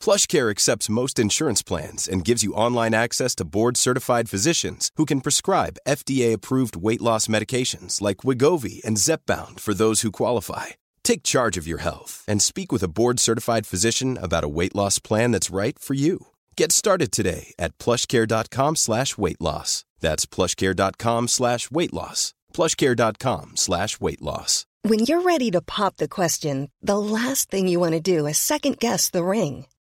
PlushCare 0.00 0.48
accepts 0.50 0.88
most 0.88 1.18
insurance 1.18 1.62
plans 1.62 2.08
and 2.08 2.24
gives 2.24 2.44
you 2.44 2.54
online 2.54 2.94
access 2.94 3.34
to 3.36 3.44
board-certified 3.44 4.30
physicians 4.30 4.92
who 4.94 5.04
can 5.04 5.20
prescribe 5.20 5.80
FDA-approved 5.88 6.76
weight 6.76 7.02
loss 7.02 7.26
medications 7.26 8.00
like 8.00 8.18
Wigovi 8.18 8.82
and 8.84 8.96
Zepbound 8.96 9.58
for 9.58 9.74
those 9.74 10.02
who 10.02 10.12
qualify. 10.12 10.66
Take 11.02 11.24
charge 11.24 11.58
of 11.58 11.66
your 11.66 11.78
health 11.78 12.24
and 12.28 12.40
speak 12.40 12.70
with 12.70 12.84
a 12.84 12.88
board-certified 12.88 13.66
physician 13.66 14.16
about 14.16 14.44
a 14.44 14.48
weight 14.48 14.76
loss 14.76 15.00
plan 15.00 15.32
that's 15.32 15.50
right 15.50 15.76
for 15.76 15.94
you. 15.94 16.28
Get 16.56 16.70
started 16.70 17.10
today 17.10 17.52
at 17.58 17.76
plushcare.com 17.78 18.76
slash 18.76 19.18
weight 19.18 19.40
loss. 19.40 19.84
That's 19.98 20.24
plushcare.com 20.24 21.26
slash 21.26 21.70
weight 21.70 21.92
loss. 21.92 22.32
plushcare.com 22.54 23.56
slash 23.56 24.00
weight 24.00 24.22
loss. 24.22 24.66
When 24.82 25.00
you're 25.00 25.20
ready 25.22 25.50
to 25.50 25.60
pop 25.60 25.96
the 25.96 26.08
question, 26.08 26.70
the 26.80 26.98
last 26.98 27.50
thing 27.50 27.68
you 27.68 27.80
want 27.80 27.92
to 27.92 28.00
do 28.00 28.26
is 28.26 28.38
second 28.38 28.78
guess 28.78 29.10
the 29.10 29.22
ring. 29.24 29.66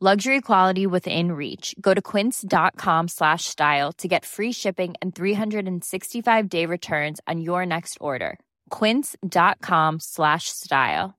luxury 0.00 0.40
quality 0.40 0.86
within 0.86 1.32
reach 1.32 1.74
go 1.80 1.92
to 1.92 2.00
quince.com 2.00 3.08
slash 3.08 3.46
style 3.46 3.92
to 3.92 4.06
get 4.06 4.24
free 4.24 4.52
shipping 4.52 4.94
and 5.02 5.12
365 5.12 6.48
day 6.48 6.64
returns 6.66 7.20
on 7.26 7.40
your 7.40 7.66
next 7.66 7.98
order 8.00 8.38
quince.com 8.70 9.98
slash 9.98 10.44
style 10.50 11.18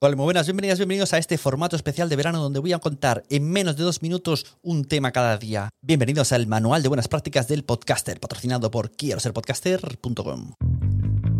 Hola, 0.00 0.14
muy 0.14 0.26
buenas, 0.26 0.46
bienvenidas, 0.46 0.78
bienvenidos 0.78 1.12
a 1.12 1.18
este 1.18 1.38
formato 1.38 1.74
especial 1.74 2.08
de 2.08 2.14
verano 2.14 2.40
donde 2.40 2.60
voy 2.60 2.72
a 2.72 2.78
contar 2.78 3.24
en 3.30 3.50
menos 3.50 3.76
de 3.76 3.82
dos 3.82 4.00
minutos 4.00 4.46
un 4.62 4.84
tema 4.84 5.10
cada 5.10 5.36
día. 5.38 5.70
Bienvenidos 5.82 6.30
al 6.30 6.46
Manual 6.46 6.84
de 6.84 6.88
Buenas 6.88 7.08
Prácticas 7.08 7.48
del 7.48 7.64
Podcaster, 7.64 8.20
patrocinado 8.20 8.70
por 8.70 8.92
quiero 8.92 9.18
ser 9.18 9.32
podcaster.com. 9.32 10.52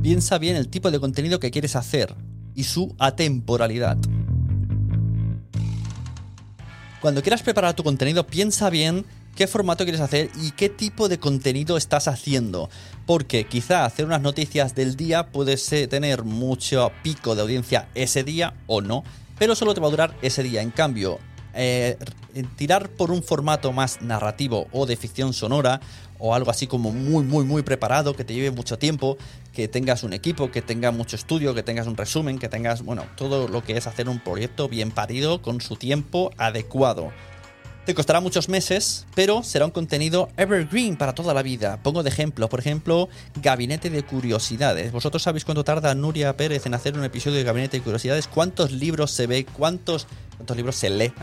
Piensa 0.03 0.39
bien 0.39 0.57
el 0.57 0.71
tipo 0.71 0.91
de 0.91 0.99
contenido 0.99 1.39
que 1.39 1.53
quieres 1.53 1.77
hacer 1.77 2.17
y 2.57 2.65
su 2.65 2.97
atemporalidad. 2.99 3.97
Cuando 7.01 7.23
quieras 7.23 7.43
preparar 7.43 7.75
tu 7.75 7.85
contenido, 7.85 8.27
piensa 8.27 8.71
bien 8.71 9.05
qué 9.37 9.47
formato 9.47 9.85
quieres 9.85 10.01
hacer 10.01 10.31
y 10.43 10.51
qué 10.51 10.69
tipo 10.69 11.09
de 11.09 11.21
contenido 11.21 11.77
estás 11.77 12.09
haciendo. 12.09 12.71
Porque 13.07 13.45
quizá 13.45 13.85
hacer 13.85 14.05
unas 14.05 14.21
noticias 14.21 14.75
del 14.75 14.97
día 14.97 15.29
puede 15.29 15.57
tener 15.87 16.25
mucho 16.25 16.91
pico 17.05 17.37
de 17.37 17.43
audiencia 17.43 17.89
ese 17.95 18.25
día 18.25 18.55
o 18.67 18.81
no, 18.81 19.05
pero 19.39 19.55
solo 19.55 19.75
te 19.75 19.81
va 19.81 19.87
a 19.87 19.91
durar 19.91 20.17
ese 20.23 20.43
día. 20.43 20.61
En 20.61 20.73
cambio, 20.73 21.21
eh, 21.55 21.97
tirar 22.45 22.89
por 22.91 23.11
un 23.11 23.23
formato 23.23 23.73
más 23.73 24.03
narrativo 24.03 24.69
o 24.73 24.87
de 24.87 24.97
ficción 24.97 25.33
sonora 25.33 25.81
o 26.19 26.35
algo 26.35 26.51
así 26.51 26.67
como 26.67 26.91
muy, 26.91 27.25
muy, 27.25 27.45
muy 27.45 27.63
preparado, 27.63 28.15
que 28.15 28.25
te 28.25 28.35
lleve 28.35 28.51
mucho 28.51 28.79
tiempo, 28.79 29.17
que 29.53 29.69
tengas 29.69 30.03
un 30.03 30.13
equipo, 30.13 30.51
que 30.51 30.63
tenga 30.63 30.91
mucho 30.91 31.17
estudio, 31.17 31.55
que 31.55 31.63
tengas 31.63 31.87
un 31.87 31.97
resumen, 31.97 32.39
que 32.39 32.49
tengas, 32.49 32.83
bueno, 32.83 33.05
todo 33.17 33.49
lo 33.49 33.63
que 33.63 33.77
es 33.77 33.87
hacer 33.87 34.09
un 34.09 34.21
proyecto 34.21 34.69
bien 34.69 34.91
parido 34.91 35.43
con 35.43 35.61
su 35.61 35.77
tiempo 35.77 36.31
adecuado. 36.37 37.13
Te 37.89 37.95
costará 37.95 38.21
muchos 38.21 38.51
meses, 38.51 39.07
pero 39.15 39.43
será 39.43 39.65
un 39.65 39.71
contenido 39.71 40.29
evergreen 40.37 40.99
para 40.99 41.15
toda 41.15 41.33
la 41.33 41.43
vida. 41.43 41.83
Pongo 41.83 42.03
de 42.03 42.11
ejemplo, 42.11 42.47
por 42.51 42.61
ejemplo, 42.61 43.09
Gabinete 43.41 43.89
de 43.89 44.03
Curiosidades. 44.03 44.93
¿Vosotros 44.93 45.23
sabéis 45.23 45.47
cuánto 45.47 45.65
tarda 45.65 45.95
Nuria 45.95 46.37
Pérez 46.37 46.67
en 46.67 46.75
hacer 46.75 46.99
un 46.99 47.05
episodio 47.05 47.39
de 47.39 47.45
Gabinete 47.45 47.79
de 47.79 47.83
Curiosidades? 47.83 48.29
¿Cuántos 48.29 48.73
libros 48.73 49.13
se 49.13 49.27
ve? 49.27 49.47
¿Cuántos, 49.47 50.07
cuántos 50.37 50.55
libros 50.55 50.77
se 50.77 50.91
lee? 50.91 51.15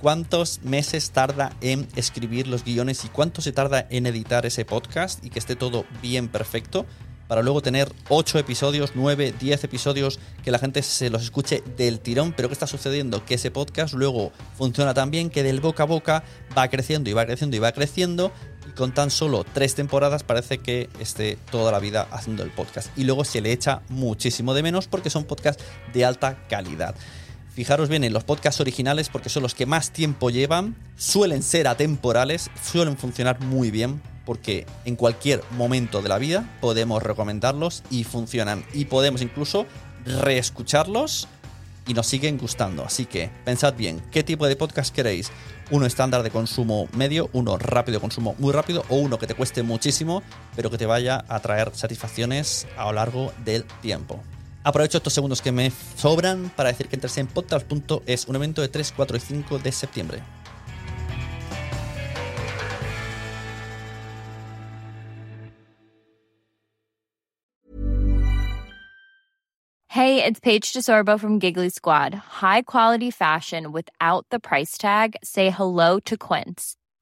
¿Cuántos 0.00 0.62
meses 0.62 1.10
tarda 1.10 1.54
en 1.60 1.86
escribir 1.94 2.48
los 2.48 2.64
guiones 2.64 3.04
y 3.04 3.08
cuánto 3.08 3.42
se 3.42 3.52
tarda 3.52 3.86
en 3.90 4.06
editar 4.06 4.46
ese 4.46 4.64
podcast 4.64 5.22
y 5.22 5.28
que 5.28 5.38
esté 5.38 5.56
todo 5.56 5.84
bien 6.00 6.28
perfecto? 6.28 6.86
para 7.28 7.44
luego 7.44 7.62
tener 7.62 7.92
8 8.08 8.40
episodios, 8.40 8.90
9, 8.96 9.32
10 9.38 9.62
episodios 9.62 10.18
que 10.42 10.50
la 10.50 10.58
gente 10.58 10.82
se 10.82 11.10
los 11.10 11.22
escuche 11.22 11.62
del 11.76 12.00
tirón. 12.00 12.32
Pero 12.32 12.48
¿qué 12.48 12.54
está 12.54 12.66
sucediendo? 12.66 13.24
Que 13.24 13.34
ese 13.34 13.52
podcast 13.52 13.94
luego 13.94 14.32
funciona 14.58 14.94
tan 14.94 15.12
bien 15.12 15.30
que 15.30 15.44
del 15.44 15.60
boca 15.60 15.84
a 15.84 15.86
boca 15.86 16.24
va 16.58 16.66
creciendo 16.66 17.08
y 17.08 17.12
va 17.12 17.24
creciendo 17.26 17.56
y 17.56 17.60
va 17.60 17.70
creciendo. 17.70 18.32
Y 18.68 18.72
con 18.72 18.92
tan 18.92 19.12
solo 19.12 19.44
3 19.44 19.76
temporadas 19.76 20.24
parece 20.24 20.58
que 20.58 20.88
esté 20.98 21.38
toda 21.52 21.70
la 21.70 21.78
vida 21.78 22.08
haciendo 22.10 22.42
el 22.42 22.50
podcast. 22.50 22.90
Y 22.98 23.04
luego 23.04 23.24
se 23.24 23.40
le 23.40 23.52
echa 23.52 23.82
muchísimo 23.88 24.52
de 24.52 24.64
menos 24.64 24.88
porque 24.88 25.08
son 25.08 25.22
podcasts 25.22 25.62
de 25.92 26.04
alta 26.04 26.48
calidad. 26.48 26.96
Fijaros 27.54 27.88
bien 27.88 28.04
en 28.04 28.12
los 28.12 28.24
podcasts 28.24 28.60
originales 28.60 29.08
porque 29.08 29.28
son 29.28 29.42
los 29.42 29.54
que 29.54 29.66
más 29.66 29.90
tiempo 29.90 30.30
llevan, 30.30 30.76
suelen 30.96 31.42
ser 31.42 31.66
atemporales, 31.68 32.50
suelen 32.62 32.96
funcionar 32.96 33.40
muy 33.40 33.70
bien 33.70 34.00
porque 34.24 34.66
en 34.84 34.94
cualquier 34.94 35.42
momento 35.56 36.02
de 36.02 36.08
la 36.08 36.18
vida 36.18 36.48
podemos 36.60 37.02
recomendarlos 37.02 37.82
y 37.90 38.04
funcionan. 38.04 38.64
Y 38.72 38.84
podemos 38.84 39.22
incluso 39.22 39.66
reescucharlos 40.04 41.26
y 41.86 41.94
nos 41.94 42.06
siguen 42.06 42.38
gustando. 42.38 42.84
Así 42.84 43.06
que 43.06 43.30
pensad 43.44 43.74
bien, 43.74 44.00
¿qué 44.12 44.22
tipo 44.22 44.46
de 44.46 44.54
podcast 44.54 44.94
queréis? 44.94 45.32
Uno 45.72 45.86
estándar 45.86 46.22
de 46.22 46.30
consumo 46.30 46.88
medio, 46.96 47.30
uno 47.32 47.58
rápido 47.58 47.96
de 47.96 48.00
consumo 48.00 48.36
muy 48.38 48.52
rápido 48.52 48.84
o 48.88 48.96
uno 48.96 49.18
que 49.18 49.26
te 49.26 49.34
cueste 49.34 49.64
muchísimo, 49.64 50.22
pero 50.54 50.70
que 50.70 50.78
te 50.78 50.86
vaya 50.86 51.24
a 51.28 51.40
traer 51.40 51.72
satisfacciones 51.74 52.68
a 52.76 52.84
lo 52.84 52.92
largo 52.92 53.32
del 53.44 53.64
tiempo. 53.82 54.22
Aprovecho 54.62 54.98
estos 54.98 55.12
segundos 55.12 55.40
que 55.40 55.52
me 55.52 55.70
sobran 55.96 56.50
para 56.54 56.70
decir 56.70 56.88
que 56.88 56.96
entres 56.96 57.16
en 57.18 57.26
podcast.es, 57.26 58.26
un 58.26 58.36
evento 58.36 58.60
de 58.62 58.68
3, 58.68 58.92
4 58.96 59.16
y 59.16 59.20
5 59.20 59.58
de 59.58 59.72
septiembre. 59.72 60.22
hey 70.00 70.24
it's 70.24 70.40
paige 70.40 70.72
desorbo 70.72 71.20
from 71.20 71.38
giggly 71.38 71.68
squad. 71.68 72.14
High 72.14 72.62
quality 72.62 73.10
fashion 73.10 73.70
without 73.70 74.24
the 74.30 74.40
price 74.40 74.78
tag. 74.78 75.14
Say 75.22 75.50
hello 75.50 76.00
to 76.00 76.16
quince 76.16 76.76